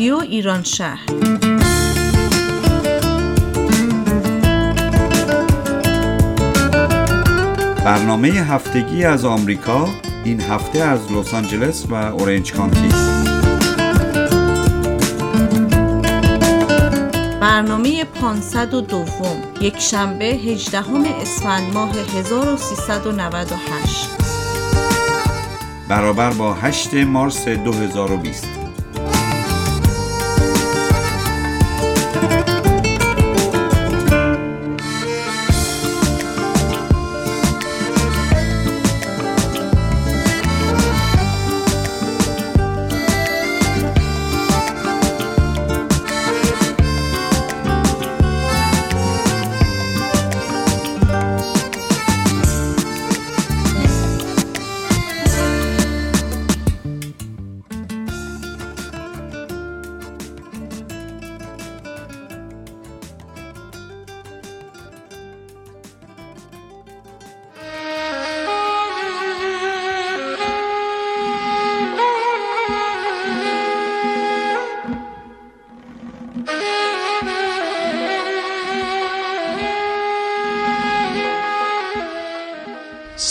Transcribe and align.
رادیو 0.00 0.16
ایران 0.16 0.62
شهر. 0.62 1.06
برنامه 7.84 8.28
هفتگی 8.28 9.04
از 9.04 9.24
آمریکا 9.24 9.88
این 10.24 10.40
هفته 10.40 10.78
از 10.78 11.12
لس 11.12 11.34
آنجلس 11.34 11.86
و 11.88 11.94
اورنج 11.94 12.52
کانتی. 12.52 12.88
برنامه 17.40 18.04
502 18.04 19.04
یک 19.60 19.78
شنبه 19.78 20.24
18 20.24 20.78
اسفند 21.22 21.74
ماه 21.74 21.92
1398 22.18 24.08
برابر 25.88 26.30
با 26.30 26.54
8 26.54 26.94
مارس 26.94 27.48
2020 27.48 28.59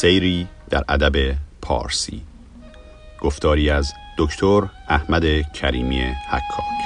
سیری 0.01 0.47
در 0.69 0.83
ادب 0.89 1.35
پارسی. 1.61 2.21
گفتاری 3.21 3.69
از 3.69 3.93
دکتر 4.17 4.61
احمد 4.89 5.23
کریمی 5.51 6.01
حکاک. 6.01 6.79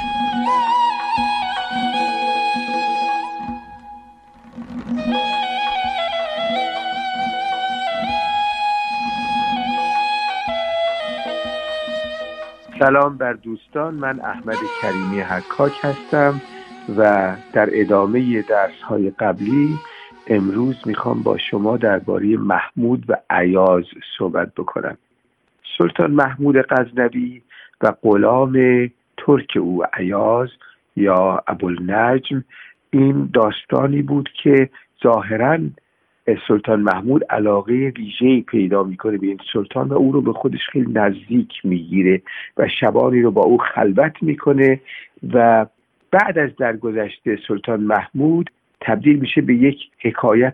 سلام 12.79 13.17
بر 13.17 13.33
دوستان. 13.33 13.93
من 13.93 14.19
احمد 14.19 14.57
کریمی 14.81 15.19
حکاک 15.19 15.73
هستم 15.83 16.41
و 16.97 17.35
در 17.53 17.69
ادامه 17.71 18.41
درس 18.41 18.81
های 18.81 19.09
قبلی 19.09 19.79
امروز 20.27 20.75
می‌خوام 20.85 21.23
با 21.23 21.37
شما 21.37 21.77
درباره 21.77 22.37
محمود 22.37 23.05
و 23.07 23.15
عیاز 23.29 23.83
صحبت 24.17 24.53
بکنم. 24.53 24.97
سلطان 25.77 26.11
محمود 26.11 26.57
غزنوی 26.57 27.41
و 27.81 27.93
غلام 28.01 28.53
ترک 29.17 29.57
او 29.59 29.83
عیاز 29.93 30.49
یا 30.95 31.43
ابوالنجم 31.47 32.43
این 32.91 33.29
داستانی 33.33 34.01
بود 34.01 34.29
که 34.43 34.69
ظاهرا 35.03 35.59
سلطان 36.47 36.79
محمود 36.79 37.23
علاقه 37.23 37.73
ویژه 37.73 38.41
پیدا 38.41 38.83
می‌کنه 38.83 39.17
به 39.17 39.27
این 39.27 39.39
سلطان 39.53 39.87
و 39.87 39.93
او 39.93 40.11
رو 40.11 40.21
به 40.21 40.33
خودش 40.33 40.67
خیلی 40.71 40.91
نزدیک 40.93 41.51
می‌گیره 41.63 42.21
و 42.57 42.67
شبانی 42.79 43.21
رو 43.21 43.31
با 43.31 43.41
او 43.41 43.57
خلوت 43.57 44.13
می‌کنه 44.21 44.81
و 45.33 45.65
بعد 46.11 46.37
از 46.37 46.49
درگذشت 46.55 47.21
سلطان 47.47 47.79
محمود 47.79 48.49
تبدیل 48.85 49.19
میشه 49.19 49.41
به 49.41 49.55
یک 49.55 49.77
حکایت 49.99 50.53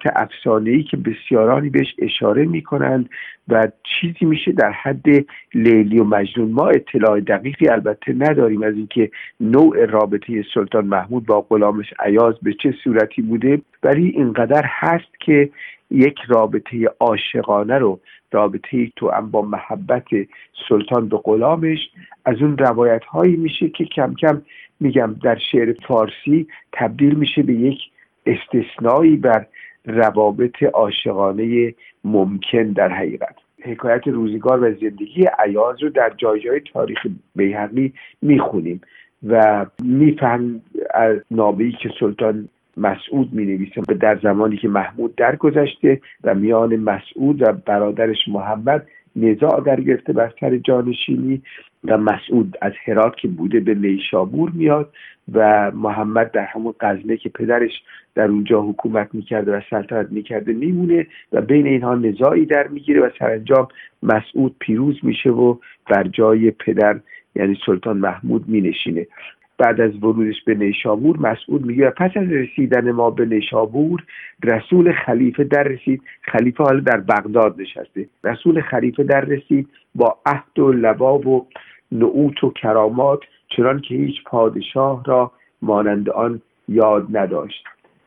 ای 0.66 0.84
که 0.84 0.98
بسیارانی 0.98 1.70
بهش 1.70 1.96
اشاره 2.00 2.46
می‌کنند 2.46 3.10
و 3.48 3.68
چیزی 3.84 4.26
میشه 4.26 4.52
در 4.52 4.72
حد 4.72 5.06
لیلی 5.54 6.00
و 6.00 6.04
مجنون. 6.04 6.52
ما 6.52 6.68
اطلاع 6.68 7.20
دقیقی 7.20 7.68
البته 7.68 8.14
نداریم 8.14 8.64
از 8.64 8.74
اینکه 8.76 9.12
نوع 9.40 9.86
رابطه 9.86 10.46
سلطان 10.54 10.86
محمود 10.86 11.26
با 11.26 11.42
غلامش 11.42 11.94
عیاز 12.00 12.36
به 12.42 12.54
چه 12.54 12.74
صورتی 12.84 13.22
بوده 13.22 13.62
ولی 13.84 14.10
اینقدر 14.10 14.64
هست 14.66 15.20
که 15.20 15.50
یک 15.92 16.20
رابطه 16.28 16.86
عاشقانه 17.00 17.78
رو 17.78 18.00
رابطه 18.32 18.92
تو 18.96 19.10
هم 19.10 19.32
با 19.32 19.42
محبت 19.42 20.08
سلطان 20.70 21.10
به 21.10 21.18
غلامش 21.18 21.80
از 22.26 22.42
اون 22.42 22.58
روایت 22.58 23.04
هایی 23.04 23.36
میشه 23.36 23.70
که 23.70 23.86
کم 23.86 24.14
کم 24.14 24.42
میگم 24.80 25.16
در 25.24 25.38
شعر 25.52 25.74
فارسی 25.88 26.48
تبدیل 26.74 27.14
میشه 27.14 27.44
به 27.44 27.54
یک 27.54 27.80
استثنایی 28.26 29.16
بر 29.16 29.46
روابط 29.86 30.64
عاشقانه 30.74 31.74
ممکن 32.04 32.64
در 32.64 32.90
حقیقت. 32.90 33.36
حکایت 33.62 34.08
روزگار 34.08 34.64
و 34.64 34.74
زندگی 34.74 35.26
عیاز 35.40 35.84
رو 35.84 35.90
در 35.90 36.14
جای 36.18 36.40
جای 36.42 36.60
تاریخ 36.74 37.00
بیهقی 37.36 37.94
می‌خونیم 38.22 38.82
و 39.28 39.66
میفهم 39.84 40.62
از 40.94 41.18
نابهی 41.32 41.72
که 41.72 41.90
سلطان 42.00 42.50
مسعود 42.78 43.34
می 43.34 43.46
نویسه 43.46 43.82
در 43.82 44.20
زمانی 44.24 44.58
که 44.58 44.68
محمود 44.68 45.16
درگذشته 45.16 46.02
و 46.24 46.36
میان 46.36 46.76
مسعود 46.76 47.42
و 47.42 47.54
برادرش 47.66 48.28
محمد 48.28 48.88
نزاع 49.16 49.64
در 49.66 49.82
گرفته 49.82 50.14
بر 50.14 50.34
سر 50.40 50.58
جانشینی 50.58 51.42
و 51.84 51.98
مسعود 51.98 52.58
از 52.62 52.74
هرات 52.86 53.16
که 53.16 53.28
بوده 53.28 53.60
به 53.60 53.76
نیشابور 53.76 54.50
میاد 54.50 54.94
و 55.34 55.72
محمد 55.72 56.32
در 56.32 56.46
همون 56.46 56.74
قزنه 56.80 57.18
که 57.18 57.30
پدرش 57.30 57.84
در 58.16 58.28
اونجا 58.28 58.62
حکومت 58.62 59.10
می‌کرده 59.14 59.58
و 59.58 59.62
سلطنت 59.70 60.12
می‌کرده 60.12 60.54
میمونه 60.54 61.08
و 61.32 61.42
بین 61.42 61.68
اینها 61.68 61.96
نزاعی 61.96 62.46
در 62.46 62.68
می‌گیره 62.68 63.02
و 63.02 63.10
سرانجام 63.20 63.68
مسعود 64.04 64.56
پیروز 64.60 65.00
میشه 65.04 65.30
و 65.30 65.56
بر 65.90 66.04
جای 66.04 66.52
پدر 66.52 67.00
یعنی 67.36 67.58
سلطان 67.66 67.98
محمود 67.98 68.50
مینشینه. 68.50 69.08
بعد 69.58 69.82
از 69.82 69.96
ورودش 69.96 70.44
به 70.44 70.56
نیشابور 70.56 71.18
مسعود 71.18 71.66
میگه 71.66 71.90
پس 71.90 72.12
از 72.16 72.32
رسیدن 72.32 72.92
ما 72.92 73.10
به 73.10 73.26
نیشابور 73.26 74.04
رسول 74.44 74.92
خلیفه 74.92 75.44
در 75.44 75.64
رسید. 75.64 76.02
خلیفه 76.22 76.64
حالا 76.64 76.80
در 76.80 77.00
بغداد 77.00 77.62
نشسته. 77.62 78.06
رسول 78.24 78.62
خلیفه 78.62 79.04
در 79.04 79.22
رسید 79.22 79.70
با 79.96 80.18
عهد 80.26 80.60
و 80.60 80.72
لباب 80.72 81.28
و 81.28 81.46
نعوت 81.92 82.44
و 82.44 82.50
کرامات 82.50 83.20
چنان 83.48 83.82
که 83.82 83.96
هیچ 83.96 84.24
پادشاه 84.26 85.04
را 85.06 85.32
مانند 85.62 86.10
آن 86.10 86.42
یاد 86.68 87.18
نداشت. 87.18 87.64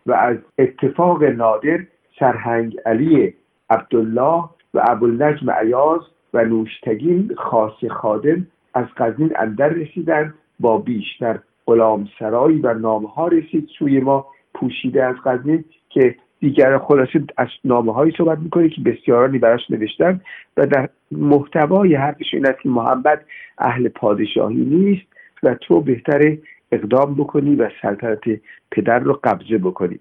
و 0.06 0.12
از 0.12 0.36
اتفاق 0.58 1.24
نادر 1.24 1.78
سرهنگ 2.20 2.76
علی 2.86 3.34
عبدالله 3.70 4.44
و 4.74 4.82
ابوالنجم 4.88 5.50
عیاز 5.50 6.00
و 6.34 6.44
نوشتگین 6.44 7.34
خاص 7.36 7.84
خادم 7.90 8.46
از 8.74 8.86
قزین 8.96 9.32
اندر 9.36 9.68
رسیدند. 9.68 10.34
با 10.60 10.78
بیشتر 10.78 11.38
غلام 11.66 12.08
سرایی 12.18 12.60
و 12.60 12.74
نامه 12.74 13.08
ها 13.08 13.28
رسید 13.28 13.68
سوی 13.78 14.00
ما 14.00 14.26
پوشیده 14.54 15.04
از 15.04 15.16
قزین 15.24 15.64
که 15.88 16.16
دیگر 16.42 16.78
خلاصه 16.78 17.22
از 17.36 17.48
نامه 17.64 17.92
هایی 17.92 18.14
صحبت 18.18 18.38
می‌کنه 18.38 18.68
که 18.68 18.80
بسیارانی 18.80 19.38
براش 19.38 19.70
نوشتن 19.70 20.20
و 20.56 20.66
در 20.66 20.88
محتوای 21.10 21.94
حرفش 21.94 22.34
این 22.34 22.46
است 22.46 22.60
که 22.60 22.68
محمد 22.68 23.24
اهل 23.58 23.88
پادشاهی 23.88 24.64
نیست 24.64 25.06
و 25.42 25.54
تو 25.54 25.80
بهتر 25.80 26.36
اقدام 26.72 27.14
بکنی 27.14 27.56
و 27.56 27.70
سلطنت 27.82 28.40
پدر 28.70 28.98
رو 28.98 29.20
قبضه 29.24 29.58
بکنی. 29.58 29.98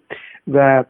و 0.48 0.84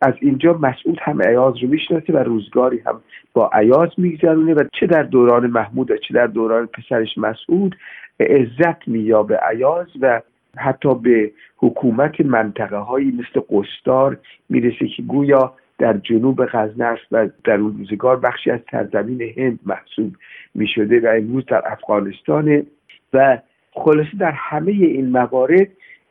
از 0.00 0.14
اینجا 0.20 0.52
مسعود 0.52 0.98
هم 1.02 1.22
عیاز 1.22 1.54
رو 1.62 1.68
می‌شناسه 1.68 2.12
و 2.12 2.16
روزگاری 2.16 2.78
هم 2.86 3.00
با 3.32 3.50
عیاز 3.52 3.88
میگذرونه 3.98 4.54
و 4.54 4.64
چه 4.80 4.86
در 4.86 5.02
دوران 5.02 5.46
محمود 5.46 5.90
و 5.90 5.96
چه 5.96 6.14
در 6.14 6.26
دوران 6.26 6.66
پسرش 6.66 7.18
مسعود 7.18 7.76
عزت 8.20 8.88
مییابه 8.88 9.36
عیاز 9.36 9.86
و 10.00 10.20
حتی 10.56 10.94
به 10.94 11.30
حکومت 11.56 12.20
منطقه 12.20 12.76
هایی 12.76 13.10
مثل 13.10 13.40
قستار 13.50 14.18
می‌رسه 14.48 14.88
که 14.96 15.02
گویا 15.02 15.54
در 15.78 15.92
جنوب 15.92 16.46
غزنه 16.46 16.84
است 16.84 17.02
و 17.12 17.28
در 17.44 17.54
اون 17.54 17.78
روزگار 17.78 18.16
بخشی 18.16 18.50
از 18.50 18.60
سرزمین 18.70 19.32
هند 19.36 19.58
محسوب 19.66 20.16
می 20.54 20.66
شده 20.66 21.00
و 21.00 21.14
امروز 21.16 21.46
در 21.46 21.62
افغانستان 21.66 22.66
و 23.12 23.38
خلاصه 23.72 24.16
در 24.18 24.32
همه 24.32 24.72
این 24.72 25.10
موارد 25.10 25.68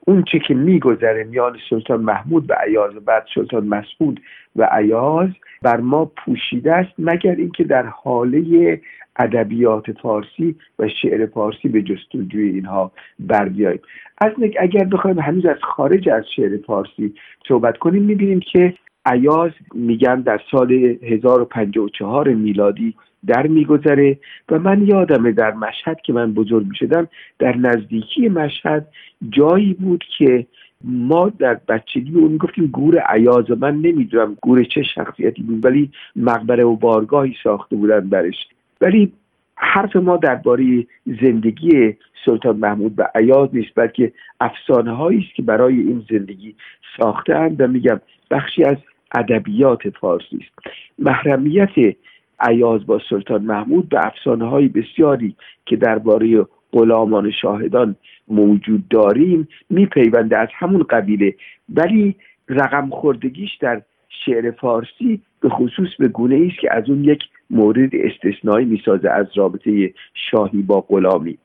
اون 0.08 0.24
چه 0.24 0.40
که 0.40 0.54
میگذره 0.54 1.24
میان 1.24 1.58
سلطان 1.70 2.02
محمود 2.02 2.46
و 2.50 2.54
عیاز 2.54 2.96
و 2.96 3.00
بعد 3.00 3.26
سلطان 3.36 3.68
مسعود 3.68 4.20
و 4.56 4.70
عیاز 4.72 5.30
بر 5.62 5.78
ما 5.78 6.06
پوشیده 6.06 6.74
است 6.74 6.92
مگر 7.00 7.36
اینکه 7.36 7.64
در 7.64 7.86
حاله 7.86 8.82
ادبیات 9.20 9.92
فارسی 9.92 10.56
و 10.80 10.88
شعر 11.02 11.26
فارسی 11.26 11.68
به 11.68 11.82
جستجوی 11.82 12.50
اینها 12.50 12.92
بر 13.20 13.50
بیاییم 13.50 13.82
از 14.22 14.32
اگر 14.60 14.84
بخوایم 14.84 15.20
هنوز 15.20 15.46
از 15.46 15.58
خارج 15.62 16.10
از 16.10 16.24
شعر 16.36 16.58
فارسی 16.68 17.16
صحبت 17.48 17.78
کنیم 17.78 18.04
می‌بینیم 18.04 18.40
که 18.40 18.74
عیاز 19.06 19.52
میگن 19.74 20.22
در 20.22 20.42
سال 20.52 20.72
1054 21.02 22.30
میلادی 22.30 22.96
در 23.28 23.48
میگذره 23.48 24.20
و 24.50 24.60
من 24.60 24.88
یادمه 24.88 25.32
در 25.32 25.54
مشهد 25.54 26.02
که 26.02 26.14
من 26.14 26.34
بزرگ 26.34 26.68
می‌شدم 26.68 27.08
در 27.40 27.58
نزدیکی 27.58 28.30
مشهد 28.30 28.88
جایی 29.30 29.74
بود 29.74 30.04
که 30.18 30.46
ما 30.84 31.30
در 31.30 31.60
بچگی 31.68 32.16
اون 32.16 32.38
گفتیم 32.38 32.66
گور 32.66 33.00
عیاز 33.00 33.52
من 33.52 33.76
نمی‌دونم 33.76 34.38
گور 34.42 34.64
چه 34.64 34.84
شخصیتی 34.84 35.44
بود 35.44 35.66
ولی 35.66 35.92
مقبره 36.16 36.64
و 36.64 36.76
بارگاهی 36.76 37.36
ساخته 37.44 37.76
بودن 37.76 38.10
برش. 38.10 38.36
ولی 38.82 39.12
حرف 39.56 39.96
ما 39.96 40.18
درباره 40.18 40.88
زندگی 41.22 41.96
سلطان 42.26 42.58
محمود 42.58 42.94
و 42.98 43.04
عیاز 43.16 43.50
نیست 43.54 43.72
بلکه 43.76 44.14
افسانه 44.40 44.92
هایی 44.92 45.20
است 45.20 45.36
که 45.36 45.42
برای 45.42 45.80
این 45.80 46.06
زندگی 46.10 46.56
ساخته 46.98 47.36
و 47.60 47.68
میگم 47.68 48.02
بخشی 48.32 48.64
از 48.64 48.78
ادبیات 49.16 49.90
فارسی 49.90 50.38
است. 50.42 50.68
محرمیت 51.00 51.96
عیاز 52.40 52.86
با 52.86 53.02
سلطان 53.10 53.42
محمود 53.42 53.90
به 53.90 54.08
افسانه 54.08 54.50
های 54.50 54.68
بسیاری 54.68 55.36
که 55.66 55.76
درباره 55.76 56.46
غلامان 56.74 57.32
شاهدان 57.32 57.96
موجود 58.28 58.88
داریم 58.88 59.48
میپیونده 59.70 60.38
از 60.38 60.50
همون 60.54 60.84
قبیله. 60.84 61.36
ولی 61.70 62.16
رقم 62.50 62.90
خوردگیش 62.90 63.56
در 63.62 63.82
شعر 64.26 64.52
فارسی 64.52 65.22
به 65.40 65.50
خصوص 65.50 65.90
به 66.00 66.08
گونه 66.08 66.48
است 66.52 66.60
که 66.60 66.74
از 66.74 66.90
اون 66.90 67.04
یک 67.04 67.20
مورد 67.50 67.92
استثنایی 67.94 68.66
می‌سازه 68.66 69.10
از 69.10 69.28
رابطه 69.36 69.94
شاهی 70.32 70.62
با 70.62 70.82
غلامی. 70.82 71.38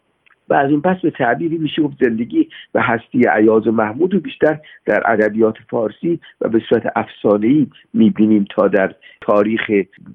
و 0.48 0.54
از 0.54 0.70
این 0.70 0.82
پس 0.82 1.00
به 1.00 1.10
تعبیری 1.10 1.58
میشه 1.58 1.82
گفت 1.82 1.96
زندگی 2.04 2.48
و 2.74 2.82
هستی 2.82 3.26
عیاز 3.28 3.66
و 3.66 3.72
محمود 3.72 4.14
رو 4.14 4.20
بیشتر 4.20 4.58
در 4.86 5.12
ادبیات 5.12 5.56
فارسی 5.70 6.20
و 6.40 6.48
به 6.48 6.62
صورت 6.68 6.92
افسانه‌ای 6.96 7.66
می‌بینیم 7.94 8.44
تا 8.56 8.68
در 8.68 8.94
تاریخ 9.20 9.70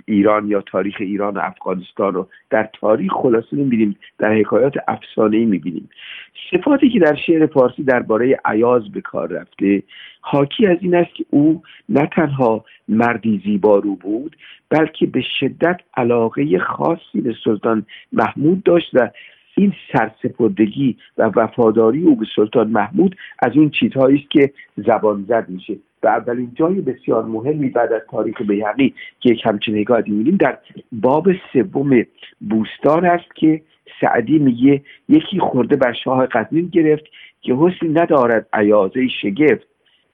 ایران 0.06 0.48
یا 0.48 0.62
تاریخ 0.62 0.96
ایران 1.00 1.34
و 1.34 1.40
افغانستان 1.44 2.14
رو 2.14 2.28
در 2.50 2.70
تاریخ 2.82 3.12
خلاصه 3.14 3.56
می‌بینیم 3.56 3.98
در 4.18 4.34
حکایات 4.34 4.74
افسانه‌ای 4.88 5.46
می‌بینیم. 5.46 5.90
صفاتی 6.52 6.90
که 6.90 7.00
در 7.00 7.16
شعر 7.16 7.46
فارسی 7.46 7.84
درباره 7.84 8.40
عیاز 8.46 8.92
به 8.92 9.02
کار 9.02 9.28
رفته 9.28 9.84
حاکی 10.22 10.68
از 10.68 10.78
این 10.82 10.96
است 10.96 11.16
که 11.16 11.26
او 11.30 11.62
نه 11.90 12.10
تنها 12.16 12.66
مردی 12.88 13.42
زیبارو 13.46 13.96
بود 13.96 14.36
بلکه 14.70 15.06
به 15.06 15.22
شدت 15.40 15.80
علاقه 15.98 16.60
خاصی 16.60 17.22
به 17.22 17.36
سلطان 17.44 17.86
محمود 18.12 18.64
داشت 18.64 18.90
و 18.94 19.10
این 19.58 19.74
سرسپردگی 19.92 20.98
و 21.18 21.32
وفاداری 21.36 22.04
او 22.04 22.16
به 22.16 22.26
سلطان 22.36 22.68
محمود 22.68 23.16
از 23.40 23.58
اون 23.58 23.70
چیزهایی 23.70 24.20
است 24.20 24.32
که 24.32 24.54
زبان 24.78 25.26
زد 25.28 25.50
میشه. 25.50 25.76
و 26.04 26.08
اولین 26.08 26.52
جای 26.56 26.82
بسیار 26.82 27.26
مهمی 27.26 27.70
بعد 27.70 27.94
از 27.94 28.02
تاریخ 28.12 28.42
بیهقی 28.42 28.94
که 29.20 29.30
یک 29.30 29.46
همچین 29.46 29.78
حکایتی 29.78 30.12
می‌بینیم 30.12 30.38
در 30.38 30.58
باب 30.92 31.28
سوم 31.54 32.04
بوستان 32.50 33.06
است 33.06 33.36
که 33.36 33.62
سعدی 34.02 34.40
میگه 34.40 34.82
یکی 35.10 35.40
خورده 35.40 35.76
بر 35.76 35.94
شاه 35.94 36.26
قزوین 36.26 36.68
گرفت 36.68 37.04
که 37.42 37.54
حسنی 37.54 37.90
ندارد 37.90 38.48
عیازه 38.54 39.08
شگفت. 39.08 39.68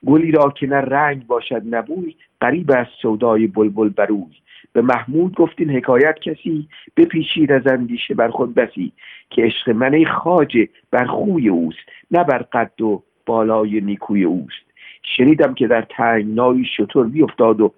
گلی 0.06 0.32
را 0.32 0.54
که 0.60 0.68
نه 0.68 0.76
رنگ 0.76 1.28
باشد 1.28 1.62
نبوی 1.76 2.16
قریب 2.42 2.72
از 2.72 2.86
سودای 3.02 3.48
بلبل 3.48 3.90
بروی 3.90 4.36
به 4.74 4.82
محمود 4.82 5.36
گفتین 5.36 5.70
حکایت 5.70 6.20
کسی 6.20 6.68
بپیچید 6.98 7.52
از 7.52 7.68
اندیشه 7.68 8.14
بر 8.14 8.30
خود 8.30 8.56
بسی 8.56 8.92
که 9.30 9.42
عشق 9.42 9.70
من 9.70 9.94
ای 9.94 10.06
خاجه 10.06 10.70
بر 10.92 11.06
خوی 11.06 11.50
اوست 11.50 11.78
نه 12.12 12.24
بر 12.24 12.38
قد 12.38 12.82
و 12.82 13.04
بالای 13.26 13.82
نیکوی 13.82 14.24
اوست. 14.24 14.70
شنیدم 15.04 15.54
که 15.54 15.68
در 15.68 15.82
تنگنایی 15.82 16.66
شطور 16.78 17.08
بیافتاد 17.08 17.62
و 17.62 17.74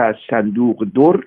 از 0.00 0.14
صندوق 0.30 0.86
در 0.94 1.24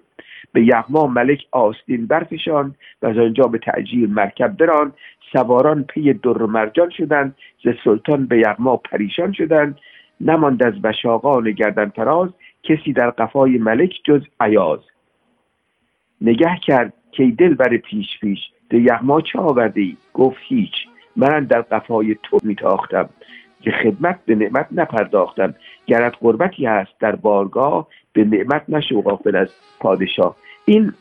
به 0.53 0.65
یغما 0.65 1.07
ملک 1.07 1.45
آستین 1.51 2.07
برفشان 2.07 2.75
و 3.01 3.07
از 3.07 3.17
آنجا 3.17 3.43
به 3.43 3.57
تعجیل 3.57 4.13
مرکب 4.13 4.57
بران 4.57 4.93
سواران 5.31 5.83
پی 5.83 6.13
در 6.13 6.37
مرجان 6.37 6.89
شدند 6.89 7.35
ز 7.63 7.67
سلطان 7.83 8.25
به 8.25 8.37
یغما 8.37 8.77
پریشان 8.77 9.31
شدند. 9.31 9.79
نماند 10.21 10.63
از 10.63 10.81
بشاقان 10.81 11.51
گردن 11.51 11.89
فراز 11.89 12.29
کسی 12.63 12.93
در 12.93 13.09
قفای 13.09 13.57
ملک 13.57 13.93
جز 14.03 14.21
عیاز 14.39 14.79
نگه 16.21 16.55
کرد 16.67 16.93
که 17.11 17.25
دل 17.37 17.53
بر 17.53 17.77
پیش 17.77 18.07
پیش 18.21 18.39
به 18.69 18.79
یغما 18.79 19.21
چه 19.21 19.39
آورده 19.39 19.81
ای؟ 19.81 19.97
گفت 20.13 20.37
هیچ. 20.47 20.73
من 21.15 21.43
در 21.43 21.61
قفای 21.61 22.15
تو 22.23 22.37
میتاختم 22.43 23.09
که 23.61 23.71
خدمت 23.71 24.19
به 24.25 24.35
نعمت 24.35 24.67
نپرداختم. 24.71 25.55
گرت 25.85 26.13
قربتی 26.19 26.65
هست 26.65 26.91
در 26.99 27.15
بارگاه 27.15 27.87
به 28.13 28.23
نعمت 28.23 28.63
نشو 28.69 29.01
غافل 29.01 29.35
از 29.35 29.47
پادشاه. 29.79 30.35
این 30.65 30.93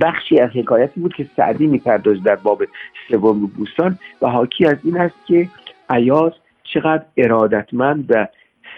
بخشی 0.00 0.38
از 0.38 0.50
حکایتی 0.50 1.00
بود 1.00 1.14
که 1.14 1.26
سعدی 1.36 1.66
میپرداز 1.66 2.22
در 2.22 2.36
باب 2.36 2.62
سوم 3.08 3.46
بوستان 3.46 3.98
و 4.22 4.30
حاکی 4.30 4.66
از 4.66 4.76
این 4.84 4.96
است 4.96 5.14
که 5.26 5.48
عیاز 5.90 6.32
چقدر 6.64 7.04
ارادتمند 7.16 8.04
و 8.08 8.26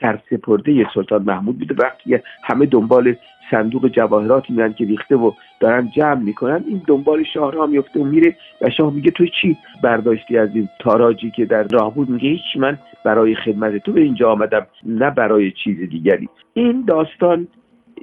سرسپرده 0.00 0.86
سلطان 0.94 1.22
محمود 1.22 1.58
بوده. 1.58 1.74
وقتی 1.78 2.18
همه 2.44 2.66
دنبال 2.66 3.14
صندوق 3.50 3.88
جواهرات 3.88 4.50
میرن 4.50 4.72
که 4.72 4.84
ریخته 4.84 5.16
و 5.16 5.32
دارن 5.60 5.90
جمع 5.96 6.20
می‌کنن 6.20 6.64
این 6.66 6.82
دنبال 6.86 7.24
شاه 7.34 7.52
را 7.52 7.66
میفته 7.66 8.00
و 8.00 8.04
میره 8.04 8.36
و 8.60 8.70
شاه 8.70 8.92
میگه 8.92 9.10
تو 9.10 9.26
چی 9.26 9.56
برداشتی 9.82 10.38
از 10.38 10.48
این 10.54 10.68
تاراجی 10.80 11.30
که 11.30 11.44
در 11.44 11.62
راه 11.62 11.94
بود؟ 11.94 12.10
میگه 12.10 12.28
هیچ 12.28 12.56
من 12.56 12.78
برای 13.04 13.34
خدمت 13.34 13.76
تو 13.76 13.92
به 13.92 14.00
اینجا 14.00 14.32
آمدم 14.32 14.66
نه 14.86 15.10
برای 15.10 15.50
چیز 15.50 15.90
دیگری. 15.90 16.28
این 16.54 16.84
داستان 16.86 17.48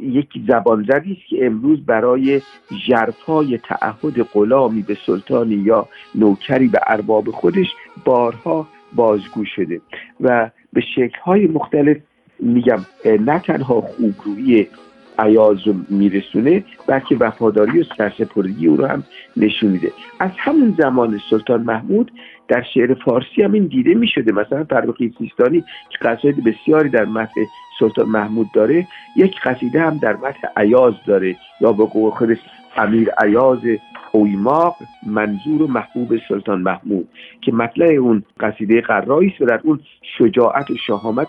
یک 0.01 0.29
زبان 0.47 0.85
است 0.91 1.27
که 1.29 1.45
امروز 1.45 1.85
برای 1.85 2.41
ژرفای 2.87 3.57
تعهد 3.57 4.21
غلامی 4.33 4.81
به 4.81 4.97
سلطانی 5.05 5.55
یا 5.55 5.87
نوکری 6.15 6.67
به 6.67 6.79
ارباب 6.87 7.31
خودش 7.31 7.67
بارها 8.05 8.67
بازگو 8.95 9.45
شده 9.45 9.81
و 10.21 10.49
به 10.75 10.81
شکلهای 10.81 11.47
مختلف 11.47 11.97
میگم 12.39 12.79
نه 13.05 13.39
تنها 13.39 13.81
خوبرویی 13.81 14.67
عیاز 15.19 15.67
رو 15.67 15.73
میرسونه 15.89 16.63
بلکه 16.87 17.15
وفاداری 17.15 17.79
و 17.79 17.83
سرسپردگی 17.97 18.67
او 18.67 18.77
رو 18.77 18.85
هم 18.85 19.03
نشون 19.37 19.69
میده. 19.69 19.91
از 20.19 20.31
همون 20.37 20.75
زمان 20.77 21.21
سلطان 21.29 21.61
محمود 21.61 22.11
در 22.47 22.63
شعر 22.73 22.93
فارسی 22.93 23.43
هم 23.43 23.53
این 23.53 23.65
دیده 23.65 23.93
می‌شده. 23.93 24.31
مثلا 24.31 24.63
فرخی 24.63 25.13
سیستانی 25.17 25.63
که 25.89 25.97
قصاید 26.01 26.43
بسیاری 26.43 26.89
در 26.89 27.05
متن 27.05 27.41
سلطان 27.79 28.09
محمود 28.09 28.47
داره 28.53 28.87
یک 29.15 29.35
قصیده 29.43 29.81
هم 29.81 29.97
در 29.97 30.15
متن 30.15 30.47
عیاز 30.57 30.93
داره 31.07 31.35
یا 31.61 31.71
به 31.71 31.85
قول 31.85 32.11
خودش 32.11 32.37
امیر 32.75 33.09
عیاز 33.23 33.59
اویماق 34.11 34.75
منظور 35.07 35.61
و 35.61 35.67
محبوب 35.67 36.17
سلطان 36.29 36.61
محمود 36.61 37.07
که 37.41 37.51
مطلع 37.51 37.93
اون 37.93 38.23
قصیده 38.39 38.81
قرایی 38.81 39.33
و 39.39 39.45
در 39.45 39.61
اون 39.63 39.79
شجاعت 40.17 40.71
و 40.71 40.75
شهامت 40.87 41.27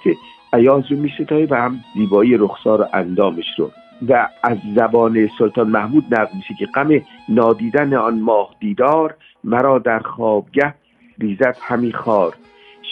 عیاز 0.52 0.92
رو 0.92 0.96
میستایه 0.96 1.46
و 1.50 1.54
هم 1.54 1.80
زیبایی 1.94 2.36
رخسار 2.36 2.80
و 2.80 2.86
اندامش 2.92 3.44
رو. 3.58 3.70
و 4.08 4.28
از 4.42 4.58
زبان 4.76 5.28
سلطان 5.38 5.68
محمود 5.68 6.04
نقل 6.10 6.36
میشه 6.36 6.54
که 6.58 6.66
غم 6.66 6.88
نادیدن 7.28 7.94
آن 7.94 8.20
ماه 8.20 8.50
دیدار 8.60 9.14
مرا 9.44 9.78
در 9.78 9.98
خوابگه 9.98 10.74
ریزد 11.18 11.56
همی 11.60 11.92
خار. 11.92 12.34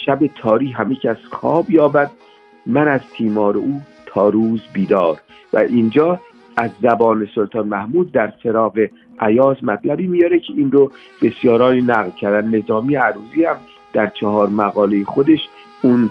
شب 0.05 0.19
تاری 0.27 0.71
همی 0.71 0.95
که 0.95 1.09
از 1.09 1.17
خواب 1.31 1.71
یابد 1.71 2.11
من 2.65 2.87
از 2.87 3.01
تیمار 3.17 3.57
او 3.57 3.81
تا 4.05 4.29
روز 4.29 4.61
بیدار. 4.73 5.17
و 5.53 5.57
اینجا 5.57 6.19
از 6.57 6.71
زبان 6.81 7.27
سلطان 7.35 7.67
محمود 7.67 8.11
در 8.11 8.27
فراغ 8.43 8.87
عیاز 9.19 9.63
مطلبی 9.63 10.07
میاره 10.07 10.39
که 10.39 10.53
این 10.57 10.71
رو 10.71 10.91
بسیارانی 11.21 11.81
نقل 11.81 12.09
کردن 12.09 12.55
نظامی 12.55 12.95
عروضی 12.95 13.43
هم 13.43 13.57
در 13.93 14.07
چهار 14.07 14.49
مقاله 14.49 15.03
خودش 15.03 15.39
اون 15.81 16.09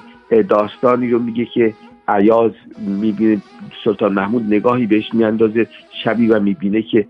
داستانی 0.49 1.11
رو 1.11 1.19
میگه 1.19 1.45
که 1.45 1.75
عیاز 2.09 2.53
می‌بینه 2.79 3.43
سلطان 3.85 4.13
محمود 4.13 4.43
نگاهی 4.43 4.87
بهش 4.87 5.15
میاندازه 5.15 5.67
شبی 6.05 6.27
و 6.27 6.41
می‌بینه 6.41 6.83
که 6.83 7.07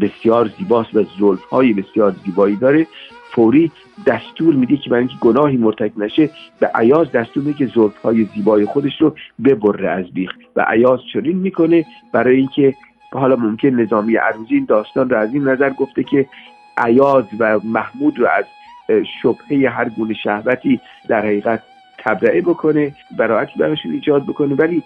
بسیار 0.00 0.50
زیباست 0.58 0.96
و 0.96 1.04
زلف 1.20 1.42
های 1.44 1.72
بسیار 1.72 2.14
زیبایی 2.24 2.56
داره. 2.56 2.86
فوری 3.34 3.72
دستور 4.06 4.54
میده 4.54 4.76
که 4.76 4.90
برای 4.90 5.00
اینکه 5.00 5.16
گناهی 5.20 5.56
مرتکب 5.56 5.98
نشه 5.98 6.30
به 6.60 6.70
عیاز 6.74 7.12
دستور 7.12 7.44
میده 7.44 7.58
که 7.58 7.66
زلف 7.66 8.02
های 8.02 8.24
زیبای 8.34 8.64
خودش 8.64 9.00
رو 9.00 9.14
ببره 9.44 9.90
از 9.90 10.10
بیخ. 10.10 10.30
و 10.56 10.64
عیاز 10.68 11.00
چنین 11.12 11.36
می‌کنه 11.36 11.86
برای 12.12 12.36
اینکه 12.36 12.74
حالا 13.12 13.36
ممکن 13.36 13.68
نظامی 13.68 14.16
عروضی 14.16 14.54
این 14.54 14.64
داستان 14.64 15.10
رو 15.10 15.16
از 15.16 15.34
این 15.34 15.48
نظر 15.48 15.70
گفته 15.70 16.02
که 16.02 16.26
عیاز 16.76 17.24
و 17.38 17.60
محمود 17.64 18.18
رو 18.18 18.26
از 18.26 18.44
شبهه 19.22 19.70
هر 19.70 19.88
گونه 19.88 20.14
شهوتی 20.14 20.80
در 21.08 21.20
حقیقت 21.20 21.62
تبرئه 21.98 22.40
بکنه 22.40 22.92
براعتی 23.18 23.58
براشون 23.58 23.92
ایجاد 23.92 24.22
بکنه. 24.22 24.54
ولی 24.54 24.82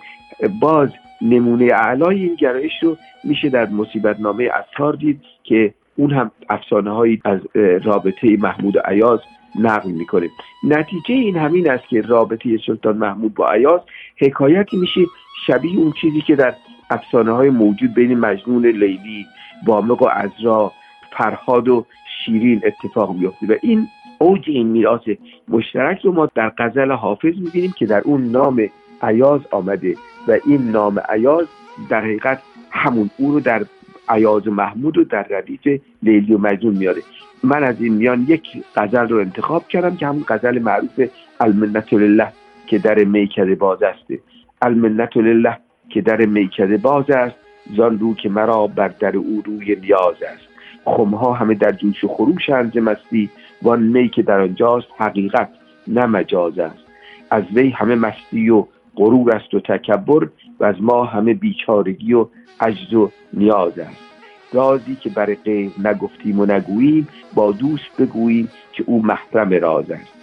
باز 0.60 0.88
نمونه 1.22 1.64
اعلای 1.64 2.24
این 2.24 2.34
گرایش 2.34 2.72
رو 2.82 2.96
میشه 3.24 3.48
در 3.48 3.68
مصیبت 3.68 4.20
نامه 4.20 4.50
اتار 4.58 4.92
دید 4.92 5.20
که 5.44 5.74
اون 5.96 6.10
هم 6.10 6.30
افسانه 6.48 6.90
هایی 6.90 7.20
از 7.24 7.40
رابطه 7.84 8.36
محمود 8.36 8.76
و 8.76 8.80
عیاز 8.84 9.20
نقل 9.60 9.90
می‌کنه 9.90 10.30
نتیجه 10.64 11.14
این 11.14 11.36
همین 11.36 11.70
است 11.70 11.88
که 11.88 12.00
رابطه 12.00 12.58
سلطان 12.66 12.96
محمود 12.96 13.34
با 13.34 13.48
عیاز 13.48 13.80
حکایتی 14.16 14.76
میشه 14.76 15.00
شبیه 15.46 15.78
اون 15.78 15.92
چیزی 16.00 16.20
که 16.20 16.36
در 16.36 16.54
افسانه 16.90 17.32
های 17.32 17.50
موجود 17.50 17.94
بین 17.94 18.18
مجنون 18.18 18.66
لیلی 18.66 19.26
بامق 19.66 20.02
و 20.02 20.08
ازرا 20.12 20.72
فرهاد 21.10 21.68
و 21.68 21.86
شیرین 22.24 22.62
اتفاق 22.64 23.16
میفته 23.16 23.46
و 23.46 23.54
این 23.62 23.88
اوج 24.18 24.44
این 24.46 24.66
میراث 24.66 25.08
مشترک 25.48 26.00
رو 26.00 26.12
ما 26.12 26.28
در 26.34 26.52
غزل 26.58 26.92
حافظ 26.92 27.34
می‌بینیم 27.38 27.74
که 27.78 27.86
در 27.86 28.00
اون 28.00 28.22
نام 28.30 28.68
عیاز 29.02 29.40
آمده 29.50 29.94
و 30.28 30.38
این 30.46 30.70
نام 30.70 31.00
عیاز 31.08 31.46
در 31.88 32.00
حقیقت 32.00 32.42
همون 32.70 33.10
او 33.18 33.32
رو 33.32 33.40
در 33.40 33.64
عیاز 34.08 34.48
محمود 34.48 34.98
و 34.98 35.04
در 35.04 35.26
ردیف 35.30 35.80
لیلی 36.02 36.34
و 36.34 36.38
مجنون 36.38 36.76
میاره. 36.76 37.02
من 37.42 37.64
از 37.64 37.82
این 37.82 37.94
میان 37.94 38.24
یک 38.28 38.48
غزل 38.76 39.08
رو 39.08 39.18
انتخاب 39.18 39.68
کردم 39.68 39.96
که 39.96 40.06
همون 40.06 40.24
غزل 40.28 40.58
معروف 40.58 41.00
المنت 41.40 41.92
لله 41.92 42.32
که 42.66 42.78
در 42.78 43.04
میکده 43.04 43.54
باز 43.54 43.82
است. 43.82 44.22
المنت 44.62 45.16
لله 45.16 45.58
که 45.88 46.00
در 46.00 46.26
میکده 46.26 46.76
باز 46.76 47.10
است. 47.10 47.36
زان 47.76 47.98
رو 47.98 48.14
که 48.14 48.28
مرا 48.28 48.66
بر 48.66 48.88
در 48.88 49.16
او 49.16 49.42
روی 49.46 49.76
نیاز 49.76 50.22
است. 50.22 50.48
خمها 50.84 51.32
همه 51.32 51.54
در 51.54 51.72
جوش 51.72 52.04
و 52.04 52.08
خروش 52.08 52.50
انز 52.50 52.76
مستی. 52.76 53.30
وان 53.62 53.82
می 53.82 54.08
که 54.08 54.22
در 54.22 54.40
آنجاست 54.40 54.88
حقیقت 54.98 55.48
نه 55.88 56.06
مجاز 56.06 56.58
است. 56.58 56.84
از 57.30 57.44
وی 57.54 57.70
همه 57.70 57.94
مستی 57.94 58.50
و 58.50 58.66
غرور 58.96 59.36
است 59.36 59.54
و 59.54 59.60
تکبر. 59.60 60.28
و 60.60 60.64
از 60.64 60.74
ما 60.80 61.04
همه 61.04 61.34
بیچارگی 61.34 62.12
و 62.12 62.26
عجز 62.60 62.94
و 62.94 63.10
نیاز 63.32 63.78
است. 63.78 64.04
رازی 64.52 64.94
که 64.94 65.10
بر 65.10 65.34
غیر 65.34 65.70
نگفتیم 65.84 66.40
و 66.40 66.46
نگوییم 66.46 67.08
با 67.34 67.52
دوست 67.52 68.00
بگوییم 68.00 68.48
که 68.72 68.84
او 68.86 69.02
محرم 69.02 69.50
راز 69.50 69.90
است. 69.90 70.14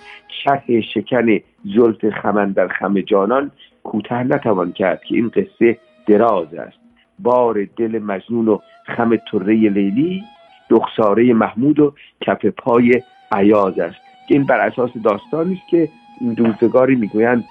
شرح 0.44 0.82
شکن 0.82 1.40
زلف 1.76 2.10
خمن 2.10 2.52
در 2.52 2.68
خم 2.68 3.02
جانان 3.02 3.52
کوتاه 3.84 4.24
نتوان 4.24 4.72
کرد 4.72 5.04
که 5.04 5.16
این 5.16 5.30
قصه 5.30 5.78
دراز 6.08 6.54
است. 6.54 6.78
بار 7.20 7.68
دل 7.78 8.00
مجنون 8.00 8.48
و 8.48 8.58
خم 8.86 9.16
طره 9.16 9.54
لیلی 9.54 10.24
رخساره 10.72 11.34
محمود 11.34 11.80
و 11.80 11.94
کف 12.22 12.46
پای 12.46 13.02
عیاز 13.32 13.80
است. 13.80 14.00
این 14.28 14.44
بر 14.44 14.60
اساس 14.60 14.90
داستانی 15.04 15.54
است 15.54 15.68
که 15.70 15.90
این 16.22 16.56
می‌گویند 16.96 17.44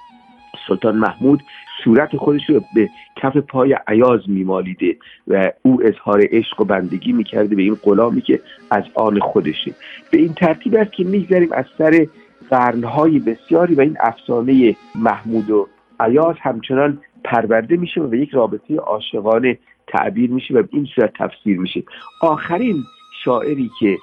سلطان 0.67 0.95
محمود 0.95 1.43
صورت 1.83 2.17
خودش 2.17 2.49
رو 2.49 2.61
به 2.75 2.89
کف 3.15 3.37
پای 3.37 3.77
عیاز 3.87 4.19
میمالیده 4.27 4.97
و 5.27 5.51
او 5.61 5.81
اظهار 5.83 6.21
عشق 6.31 6.61
و 6.61 6.63
بندگی 6.65 7.13
می‌کرده 7.13 7.55
به 7.55 7.61
این 7.61 7.77
غلامی 7.83 8.21
که 8.21 8.39
از 8.71 8.83
آن 8.95 9.19
خودشه. 9.19 9.71
به 10.11 10.17
این 10.17 10.33
ترتیب 10.33 10.75
است 10.75 10.91
که 10.91 11.03
میگذریم 11.03 11.49
از 11.51 11.65
سر 11.77 12.07
قرنهای 12.49 13.19
بسیاری 13.19 13.75
و 13.75 13.81
این 13.81 13.97
افسانه 13.99 14.75
محمود 14.95 15.49
و 15.49 15.67
عیاز 15.99 16.35
همچنان 16.41 16.99
پرورده 17.23 17.77
میشه 17.77 18.01
و 18.01 18.07
به 18.07 18.19
یک 18.19 18.29
رابطه 18.29 18.75
عاشقانه 18.75 19.57
تعبیر 19.87 20.31
میشه 20.31 20.53
و 20.53 20.61
به 20.61 20.69
این 20.71 20.87
صورت 20.95 21.13
تفسیر 21.17 21.59
میشه. 21.59 21.83
آخرین 22.21 22.83
شاعری 23.23 23.69
که 23.79 23.97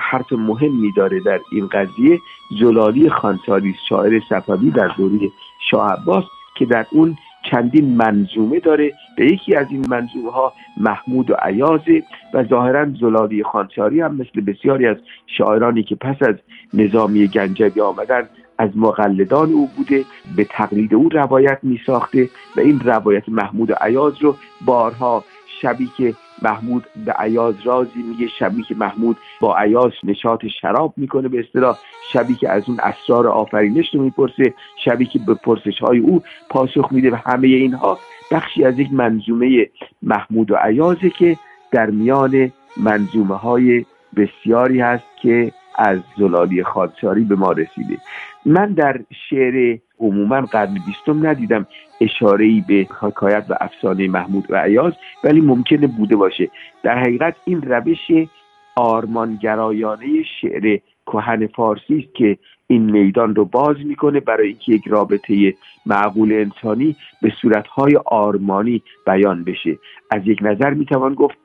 حرف 0.00 0.32
مهمی 0.32 0.92
داره 0.96 1.20
در 1.20 1.40
این 1.52 1.66
قضیه. 1.66 2.20
زلالی 2.60 3.10
خانساری 3.10 3.74
شاعر 3.88 4.20
صفوی 4.28 4.70
در 4.70 4.88
دوره 4.88 5.30
شاه 5.70 5.92
عباس 5.92 6.24
که 6.54 6.64
در 6.64 6.86
اون 6.90 7.16
چندین 7.50 7.96
منظومه 7.96 8.60
داره. 8.60 8.92
به 9.16 9.32
یکی 9.32 9.54
از 9.54 9.66
این 9.70 9.86
منظومه 9.88 10.30
ها 10.30 10.52
محمود 10.76 11.30
و 11.30 11.34
عیازه 11.34 12.02
و 12.34 12.44
ظاهرا 12.44 12.86
زلالی 13.00 13.42
خانساری 13.42 14.00
هم 14.00 14.14
مثل 14.14 14.40
بسیاری 14.40 14.86
از 14.86 14.96
شاعرانی 15.26 15.82
که 15.82 15.94
پس 15.94 16.16
از 16.20 16.34
نظامی 16.74 17.26
گنجوی 17.26 17.80
آمدن 17.80 18.28
از 18.58 18.70
مقلدان 18.76 19.52
او 19.52 19.68
بوده 19.76 20.04
به 20.36 20.44
تقلید 20.44 20.94
او 20.94 21.08
روایت 21.08 21.58
می 21.62 21.80
ساخته 21.86 22.30
و 22.56 22.60
این 22.60 22.80
روایت 22.80 23.28
محمود 23.28 23.70
و 23.70 23.74
عیاز 23.80 24.22
رو 24.22 24.36
بارها 24.64 25.24
شبی 25.60 25.90
که 25.96 26.14
محمود 26.42 26.86
به 27.06 27.12
عیاز 27.12 27.54
رازی 27.64 28.02
میگه 28.02 28.28
شبی 28.38 28.62
که 28.62 28.74
محمود 28.74 29.16
با 29.40 29.56
عیاز 29.58 29.92
نشاط 30.04 30.46
شراب 30.60 30.94
می‌کنه 30.96 31.28
به 31.28 31.40
اصطلاح 31.40 31.78
شبی 32.12 32.34
که 32.34 32.50
از 32.50 32.68
اون 32.68 32.80
اسرار 32.80 33.28
آفرینش 33.28 33.94
رو 33.94 34.02
می‌پرسه 34.02 34.54
شبی 34.84 35.06
که 35.06 35.18
به 35.26 35.34
پرسش 35.34 35.78
های 35.78 35.98
او 35.98 36.22
پاسخ 36.48 36.88
میده 36.92 37.10
و 37.10 37.16
همه 37.26 37.48
اینها 37.48 37.98
بخشی 38.30 38.64
از 38.64 38.78
یک 38.78 38.92
منظومه 38.92 39.70
محمود 40.02 40.50
و 40.50 40.56
عیازه 40.56 41.10
که 41.10 41.36
در 41.70 41.90
میان 41.90 42.52
منظومه 42.76 43.36
های 43.36 43.84
بسیاری 44.16 44.80
هست 44.80 45.04
که 45.22 45.52
از 45.78 45.98
زلالی 46.18 46.62
خادشاری 46.62 47.24
به 47.24 47.34
ما 47.34 47.52
رسیده. 47.52 47.98
من 48.46 48.72
در 48.72 49.00
شعر 49.30 49.78
عموما 50.00 50.40
قرن 50.40 50.74
بیستم 50.86 51.26
ندیدم 51.26 51.66
اشاره 52.00 52.44
ای 52.44 52.64
به 52.68 52.86
حکایت 53.00 53.44
و 53.48 53.54
افسانه 53.60 54.08
محمود 54.08 54.46
و 54.48 54.56
عیاز 54.56 54.92
ولی 55.24 55.40
ممکنه 55.40 55.86
بوده 55.86 56.16
باشه. 56.16 56.50
در 56.82 56.98
حقیقت 56.98 57.36
این 57.44 57.62
روش 57.62 58.28
آرمانگرایانه 58.76 60.22
شعر 60.40 60.78
کهن 61.06 61.46
فارسی 61.46 61.98
است 61.98 62.14
که 62.14 62.38
این 62.66 62.90
میدان 62.90 63.34
رو 63.34 63.44
باز 63.44 63.76
می‌کنه 63.84 64.20
برای 64.20 64.48
اینکه 64.48 64.72
یک 64.72 64.82
رابطه 64.86 65.54
معقول 65.86 66.32
انسانی 66.32 66.96
به 67.22 67.32
صورتهای 67.42 67.96
آرمانی 68.06 68.82
بیان 69.06 69.44
بشه. 69.44 69.78
از 70.10 70.22
یک 70.26 70.38
نظر 70.42 70.74
می‌توان 70.74 71.14
گفت 71.14 71.36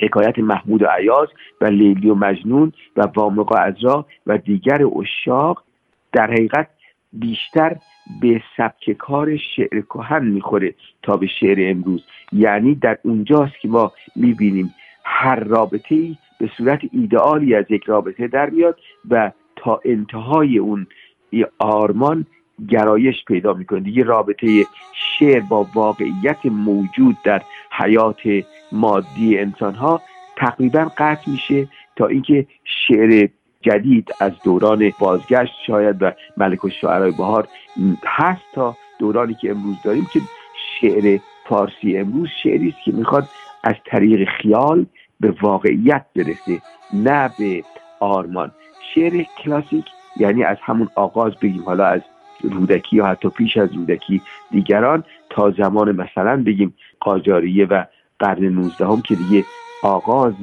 حکایت 0.00 0.38
محمود 0.38 0.82
و 0.82 0.86
عیاز 0.86 1.28
و 1.60 1.64
لیلی 1.64 2.10
و 2.10 2.14
مجنون 2.14 2.72
و 2.96 3.08
وامق 3.14 3.52
و 3.52 3.56
ازرا 3.56 4.06
و 4.26 4.38
دیگر 4.38 4.80
اشاق 5.00 5.64
در 6.12 6.30
حقیقت 6.30 6.68
بیشتر 7.12 7.76
به 8.20 8.42
سبک 8.56 8.92
کار 8.92 9.36
شعر 9.36 9.80
کهن 9.80 10.26
می‌خوره 10.26 10.74
تا 11.02 11.16
به 11.16 11.26
شعر 11.26 11.70
امروز. 11.70 12.04
یعنی 12.32 12.74
در 12.74 12.98
اونجاست 13.02 13.60
که 13.60 13.68
ما 13.68 13.92
می‌بینیم 14.16 14.74
هر 15.04 15.40
رابطه 15.40 15.94
ای 15.94 16.16
به 16.40 16.50
صورت 16.56 16.80
ایدئالی 16.92 17.54
از 17.54 17.64
یک 17.68 17.84
رابطه 17.84 18.28
در 18.28 18.50
میاد 18.50 18.78
و 19.10 19.32
تا 19.56 19.80
انتهای 19.84 20.58
اون 20.58 20.86
آرمان 21.58 22.26
گرایش 22.68 23.24
پیدا 23.24 23.54
می‌کنه. 23.54 23.80
دیگه 23.80 24.04
رابطه 24.04 24.64
شعر 24.94 25.40
با 25.40 25.66
واقعیت 25.74 26.46
موجود 26.46 27.16
در 27.24 27.42
حیات 27.70 28.20
مادی 28.72 29.38
انسان 29.38 29.74
ها 29.74 30.00
تقریبا 30.36 30.90
قطع 30.98 31.30
میشه 31.30 31.68
تا 31.96 32.06
اینکه 32.06 32.46
شعر 32.64 33.28
جدید 33.62 34.14
از 34.20 34.32
دوران 34.44 34.92
بازگشت 34.98 35.52
شاید 35.66 36.02
و 36.02 36.12
ملک 36.36 36.64
الشعرای 36.64 37.10
بهار 37.10 37.48
هست 38.04 38.42
تا 38.54 38.76
دورانی 38.98 39.34
که 39.34 39.50
امروز 39.50 39.76
داریم 39.84 40.06
که 40.12 40.20
شعر 40.80 41.18
فارسی 41.48 41.98
امروز 41.98 42.28
شعری 42.42 42.68
است 42.68 42.78
که 42.84 42.92
می‌خواد 42.92 43.28
از 43.64 43.74
طریق 43.86 44.28
خیال 44.28 44.86
به 45.20 45.34
واقعیت 45.42 46.04
برسه 46.16 46.62
نه 46.92 47.30
به 47.38 47.64
آرمان. 48.00 48.50
شعر 48.94 49.22
کلاسیک 49.22 49.84
یعنی 50.16 50.44
از 50.44 50.56
همون 50.62 50.88
آغاز 50.94 51.32
بگیم 51.42 51.62
حالا 51.62 51.86
از 51.86 52.00
رودکی 52.42 52.96
یا 52.96 53.06
حتی 53.06 53.28
پیش 53.28 53.56
از 53.56 53.72
رودکی 53.72 54.22
دیگران 54.50 55.04
تا 55.30 55.50
زمان 55.50 55.92
مثلا 55.96 56.42
بگیم 56.46 56.74
قاجاریه 57.00 57.66
و 57.66 57.84
قرن 58.18 58.44
19 58.44 58.86
هم 58.86 59.02
که 59.02 59.14
دیگه 59.14 59.44
آغاز 59.82 60.34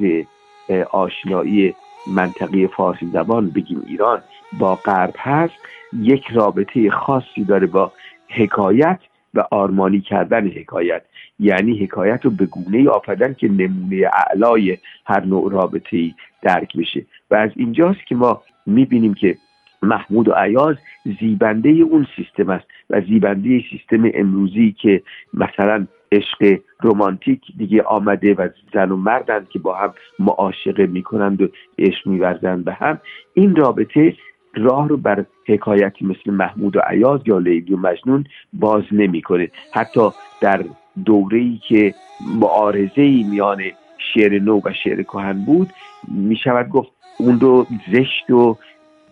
آشنایی 0.90 1.74
منطقه 2.14 2.66
فارسی 2.66 3.06
زبان 3.06 3.50
بگیم 3.50 3.82
ایران 3.86 4.22
با 4.58 4.74
غرب 4.74 5.14
هست 5.18 5.54
یک 5.92 6.26
رابطه 6.32 6.90
خاصی 6.90 7.44
داره 7.44 7.66
با 7.66 7.92
حکایت 8.28 8.98
و 9.34 9.44
آرمانی 9.50 10.00
کردن 10.00 10.48
حکایت. 10.48 11.02
یعنی 11.40 11.78
حکایت 11.78 12.24
رو 12.24 12.30
به 12.30 12.46
گونه 12.46 12.88
آفدن 12.88 13.34
که 13.34 13.48
نمونه 13.48 14.10
اعلای 14.12 14.78
هر 15.06 15.24
نوع 15.24 15.52
رابطه 15.52 16.14
درک 16.42 16.76
بشه. 16.76 17.06
و 17.30 17.34
از 17.34 17.50
اینجاست 17.56 18.06
که 18.06 18.14
ما 18.14 18.42
می‌بینیم 18.66 19.14
که 19.14 19.38
محمود 19.82 20.28
و 20.28 20.32
عیاز 20.32 20.76
زیبنده 21.20 21.68
اون 21.68 22.06
سیستم 22.16 22.50
است 22.50 22.64
و 22.90 23.00
زیبنده 23.00 23.64
سیستم 23.70 24.10
امروزی 24.14 24.76
که 24.80 25.02
مثلا 25.34 25.86
عشق 26.12 26.58
رومانتیک 26.80 27.40
دیگه 27.58 27.82
آمده 27.82 28.34
و 28.34 28.48
زن 28.74 28.90
و 28.90 28.96
مردند 28.96 29.48
که 29.48 29.58
با 29.58 29.74
هم 29.74 29.94
معاشقه 30.18 30.86
می‌کنند 30.86 31.42
و 31.42 31.48
عشق 31.78 32.06
میورزند 32.06 32.64
به 32.64 32.72
هم. 32.72 33.00
این 33.34 33.56
رابطه 33.56 34.16
راه 34.54 34.88
رو 34.88 34.96
بر 34.96 35.24
حکایتی 35.46 36.04
مثل 36.04 36.30
محمود 36.30 36.76
و 36.76 36.80
عیاز 36.80 37.20
یا 37.26 37.38
لیلی 37.38 37.74
و 37.74 37.76
مجنون 37.76 38.24
باز 38.52 38.82
نمی‌کنه. 38.92 39.50
حتی 39.74 40.10
در 40.40 40.64
دوره 41.04 41.38
ای 41.38 41.60
که 41.68 41.94
معارضه 42.40 43.02
ای 43.02 43.26
میان 43.30 43.62
شعر 44.14 44.38
نو 44.38 44.60
و 44.64 44.72
شعر 44.84 45.02
کهن 45.02 45.44
بود 45.44 45.68
می 46.08 46.36
شود 46.36 46.68
گفت 46.68 46.92
اون 47.18 47.40
رو 47.40 47.66
زشت 47.92 48.30
و 48.30 48.56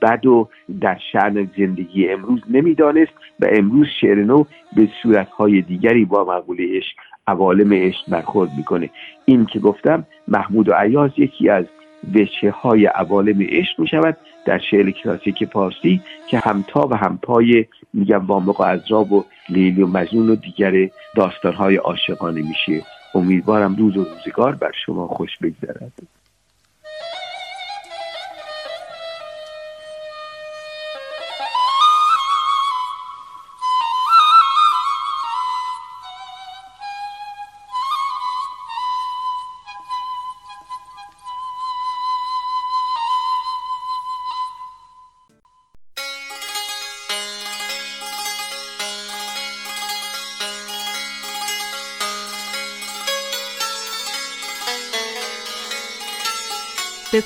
بد 0.02 0.26
و 0.26 0.48
در 0.80 0.98
شعن 1.12 1.50
زندگی 1.58 2.08
امروز 2.08 2.40
نمی‌دانست 2.50 3.12
و 3.40 3.46
امروز 3.52 3.86
شعر 4.00 4.24
نو 4.24 4.44
به 4.76 4.88
صورتهای 5.02 5.62
دیگری 5.62 6.04
با 6.04 6.24
مقوله 6.24 6.76
عشق 6.76 6.96
عوالم 7.26 7.72
عشق 7.72 8.10
برخورد 8.10 8.50
می‌کنه. 8.56 8.90
این 9.24 9.46
که 9.46 9.58
گفتم 9.58 10.06
محمود 10.28 10.68
و 10.68 10.72
عیاز 10.72 11.10
یکی 11.16 11.48
از 11.48 11.64
وچه 12.14 12.50
های 12.50 12.86
عوالم 12.86 13.42
عشق 13.42 13.80
می 13.80 13.88
شود 13.88 14.16
در 14.46 14.58
شعر 14.58 14.90
کلاسیک 14.90 15.44
پارسی 15.44 16.00
که 16.28 16.38
همتا 16.38 16.88
و 16.90 16.96
همپای 16.96 17.66
میگم 17.92 18.26
وامق 18.26 18.60
و 18.60 18.64
عذراب 18.64 19.12
و 19.12 19.24
لیلی 19.48 19.82
و 19.82 19.86
مجنون 19.86 20.30
و 20.30 20.34
دیگر 20.34 20.88
داستان 21.16 21.52
های 21.52 21.76
عاشقانه 21.76 22.42
میشه. 22.42 22.82
امیدوارم 23.14 23.76
روز 23.76 23.96
و 23.96 24.04
روزگار 24.04 24.54
بر 24.54 24.72
شما 24.86 25.06
خوش 25.06 25.38
بگذرد. 25.38 25.92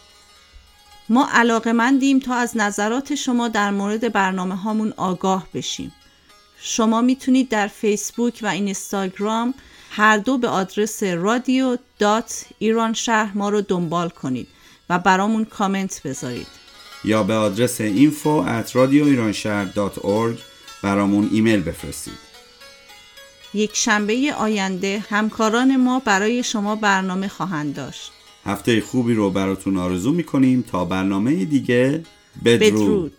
ما 1.09 1.29
علاقمندیم 1.31 2.19
تا 2.19 2.35
از 2.35 2.57
نظرات 2.57 3.15
شما 3.15 3.47
در 3.47 3.71
مورد 3.71 4.13
برنامه 4.13 4.55
هامون 4.55 4.93
آگاه 4.97 5.47
بشیم. 5.53 5.93
شما 6.59 7.01
می‌تونید 7.01 7.49
در 7.49 7.67
فیسبوک 7.67 8.39
و 8.41 8.47
اینستاگرام 8.47 9.53
هر 9.91 10.17
دو 10.17 10.37
به 10.37 10.47
آدرس 10.47 11.03
رادیو 11.03 11.77
دات 11.99 12.45
ایران 12.59 12.93
شهر 12.93 13.31
ما 13.33 13.49
رو 13.49 13.61
دنبال 13.61 14.09
کنید 14.09 14.47
و 14.89 14.99
برامون 14.99 15.45
کامنت 15.45 16.01
بذارید. 16.03 16.47
یا 17.03 17.23
به 17.23 17.33
آدرس 17.33 17.81
info 17.81 18.45
at 18.47 18.69
radioiranshahr.org 18.71 20.39
برامون 20.83 21.29
ایمیل 21.31 21.61
بفرستید. 21.61 22.33
یک 23.53 23.75
شنبه 23.75 24.33
آینده 24.37 25.03
همکاران 25.09 25.75
ما 25.75 25.99
برای 25.99 26.43
شما 26.43 26.75
برنامه 26.75 27.27
خواهند 27.27 27.75
داشت. 27.75 28.11
هفته 28.45 28.81
خوبی 28.81 29.13
رو 29.13 29.29
براتون 29.29 29.77
آرزو 29.77 30.11
می‌کنیم 30.13 30.61
تا 30.61 30.85
برنامه 30.85 31.45
دیگه. 31.45 32.03
بدرود, 32.45 32.73
بدرود. 32.73 33.13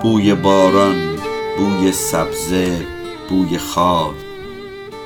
بوی 0.00 0.34
باران 0.34 1.16
بوی 1.58 1.92
سبزه 1.92 2.86
بوی 3.28 3.58
خاک. 3.58 4.27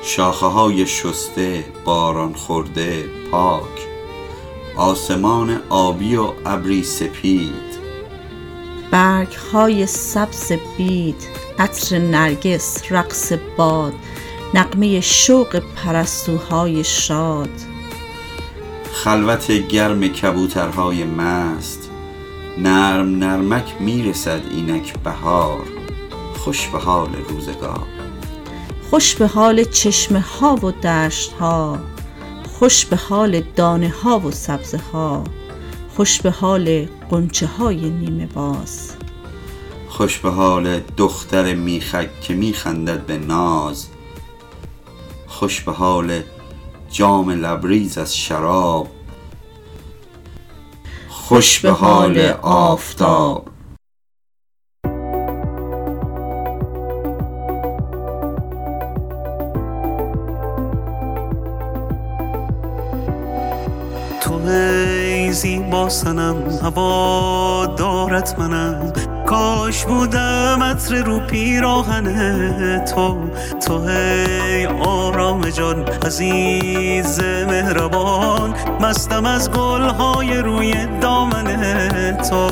شاخه 0.05 0.45
های 0.45 0.87
شسته 0.87 1.65
باران 1.85 2.33
خورده 2.33 3.05
پاک. 3.31 3.87
آسمان 4.75 5.61
آبی 5.69 6.15
و 6.15 6.31
ابری 6.45 6.83
سپید. 6.83 7.73
برگ 8.91 9.33
های 9.33 9.85
سبز 9.85 10.51
بید 10.77 11.27
عطر 11.59 11.97
نرگس 11.97 12.83
رقص 12.89 13.33
باد 13.57 13.93
نقمه 14.53 15.01
شوق 15.01 15.61
پرستوهای 15.75 16.83
شاد. 16.83 17.49
خلوت 18.93 19.51
گرم 19.51 20.07
کبوترهای 20.07 21.03
مست. 21.03 21.89
نرم 22.57 23.15
نرمک 23.15 23.73
می‌رسد 23.79 24.41
اینک 24.51 24.93
بهار. 25.03 25.63
خوش 26.37 26.67
به 26.67 26.77
حال 26.77 27.15
روزگار. 27.29 28.02
خوش 28.93 29.15
به 29.15 29.27
حال 29.27 29.63
چشمه 29.63 30.19
ها 30.19 30.55
و 30.55 30.71
دشت 30.71 31.31
ها 31.31 31.79
خوش 32.59 32.85
به 32.85 32.95
حال 32.95 33.41
دانه 33.55 33.89
ها 33.89 34.19
و 34.19 34.31
سبزه 34.31 34.77
ها 34.93 35.23
خوش 35.95 36.21
به 36.21 36.31
حال 36.31 36.85
قنچه 37.09 37.47
های 37.47 37.89
نیمه 37.89 38.25
باز. 38.25 38.93
خوش 39.89 40.17
به 40.17 40.29
حال 40.29 40.79
دختر 40.97 41.53
میخک 41.53 42.21
که 42.21 42.33
میخندد 42.33 43.05
به 43.05 43.17
ناز 43.17 43.87
خوش 45.27 45.61
به 45.61 45.71
حال 45.71 46.21
جام 46.91 47.29
لبریز 47.29 47.97
از 47.97 48.17
شراب 48.17 48.87
خوش 51.09 51.59
به 51.59 51.71
حال 51.71 52.19
آفتاب. 52.41 53.52
زیبا 65.43 65.89
سنم 65.89 66.35
هوا 66.63 67.65
دارت 67.77 68.39
منم. 68.39 68.93
کاش 69.25 69.85
بودم 69.85 70.63
عطر 70.63 70.95
رو 70.95 71.19
پیراهن 71.19 72.85
تو. 72.85 73.17
تو 73.67 73.87
هی 73.87 74.65
آرام 74.65 75.49
جان 75.49 75.85
عزیز 76.05 77.19
مهربان 77.19 78.53
مستم 78.81 79.25
از 79.25 79.51
گلهای 79.51 80.37
روی 80.37 80.87
دامن 81.01 82.17
تو. 82.17 82.49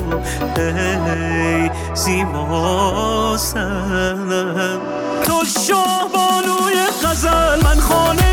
هی 0.58 1.70
زیبا 1.94 3.38
سنم 3.38 4.80
تو 5.24 5.44
شاه 5.46 6.10
بانوی 6.14 6.76
غزل 7.04 7.64
من 7.64 7.80
خانه 7.80 8.31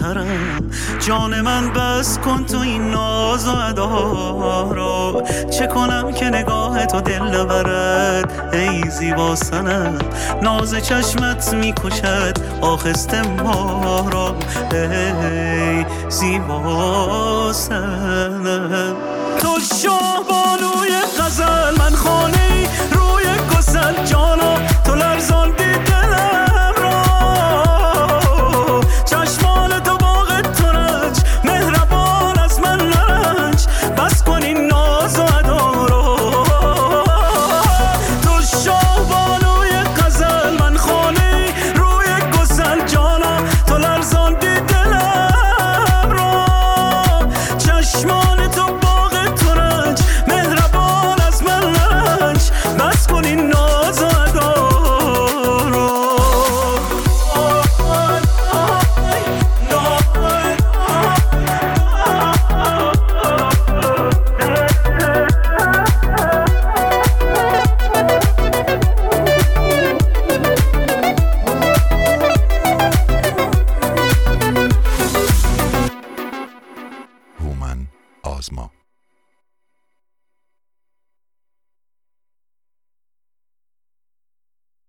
سرم 0.00 0.70
جان 1.00 1.40
من 1.40 1.72
بس 1.72 2.18
کن 2.18 2.44
تو 2.44 2.58
این 2.58 2.90
ناز 2.90 3.48
و 3.48 3.56
ادا 3.56 4.70
رو. 4.70 5.22
چه 5.50 5.66
کنم 5.66 6.12
که 6.12 6.24
نگاه 6.24 6.86
تو 6.86 7.00
دل 7.00 7.22
نبرد 7.22 8.54
ای 8.54 8.90
زیبا 8.90 9.36
سنم 9.36 9.98
ناز 10.42 10.74
چشمت 10.74 11.54
می‌کشد 11.54 12.38
آخسته 12.60 13.22
ما 13.22 14.08
را. 14.12 14.34
ای 14.72 15.84
زیبا 16.08 17.52
سنم 17.52 18.96
تو 19.38 19.48
شاه 19.82 20.24
بانوی 20.28 20.96
غزل 21.18 21.78
من 21.78 21.94
خانه 21.96 22.68
روی 22.92 23.56
گسل. 23.58 24.04
جانا 24.04 24.54